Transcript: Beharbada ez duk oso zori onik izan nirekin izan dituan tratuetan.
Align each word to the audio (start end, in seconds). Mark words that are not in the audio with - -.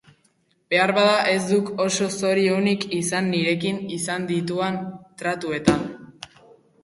Beharbada 0.73 1.17
ez 1.33 1.41
duk 1.49 1.67
oso 1.83 2.07
zori 2.21 2.45
onik 2.55 2.87
izan 2.99 3.29
nirekin 3.33 3.77
izan 3.97 4.25
dituan 4.33 4.79
tratuetan. 5.23 5.85